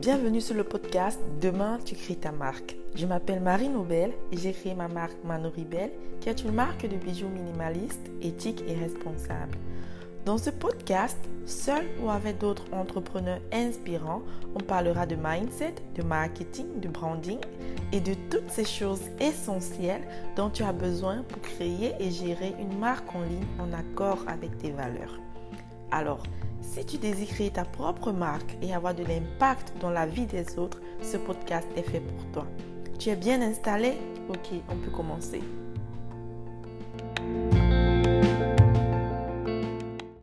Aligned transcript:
Bienvenue 0.00 0.40
sur 0.40 0.54
le 0.54 0.64
podcast 0.64 1.20
Demain 1.42 1.78
tu 1.84 1.94
crées 1.94 2.16
ta 2.16 2.32
marque. 2.32 2.74
Je 2.94 3.04
m'appelle 3.04 3.40
Marie 3.40 3.68
Nobel 3.68 4.12
et 4.32 4.38
j'ai 4.38 4.52
créé 4.52 4.74
ma 4.74 4.88
marque 4.88 5.22
Manoribel 5.24 5.90
qui 6.22 6.30
est 6.30 6.42
une 6.42 6.52
marque 6.52 6.88
de 6.88 6.96
bijoux 6.96 7.28
minimaliste, 7.28 8.10
éthique 8.22 8.64
et 8.66 8.76
responsable. 8.76 9.58
Dans 10.24 10.38
ce 10.38 10.48
podcast, 10.48 11.18
seul 11.44 11.84
ou 12.02 12.08
avec 12.08 12.38
d'autres 12.38 12.64
entrepreneurs 12.72 13.42
inspirants, 13.52 14.22
on 14.54 14.60
parlera 14.60 15.04
de 15.04 15.16
mindset, 15.16 15.74
de 15.94 16.02
marketing, 16.02 16.80
de 16.80 16.88
branding 16.88 17.40
et 17.92 18.00
de 18.00 18.14
toutes 18.30 18.48
ces 18.48 18.64
choses 18.64 19.02
essentielles 19.20 20.08
dont 20.34 20.48
tu 20.48 20.62
as 20.62 20.72
besoin 20.72 21.24
pour 21.28 21.42
créer 21.42 21.92
et 22.00 22.10
gérer 22.10 22.54
une 22.58 22.78
marque 22.78 23.14
en 23.14 23.20
ligne 23.20 23.44
en 23.58 23.70
accord 23.74 24.24
avec 24.26 24.56
tes 24.56 24.70
valeurs. 24.70 25.20
Alors, 25.90 26.22
si 26.70 26.84
tu 26.84 26.98
désires 26.98 27.28
créer 27.28 27.50
ta 27.50 27.64
propre 27.64 28.12
marque 28.12 28.56
et 28.62 28.72
avoir 28.72 28.94
de 28.94 29.02
l'impact 29.02 29.72
dans 29.80 29.90
la 29.90 30.06
vie 30.06 30.26
des 30.26 30.56
autres, 30.56 30.80
ce 31.02 31.16
podcast 31.16 31.66
est 31.76 31.82
fait 31.82 32.00
pour 32.00 32.24
toi. 32.32 32.46
Tu 32.98 33.08
es 33.08 33.16
bien 33.16 33.42
installé? 33.42 33.94
Ok, 34.28 34.50
on 34.68 34.76
peut 34.76 34.90
commencer. 34.92 35.40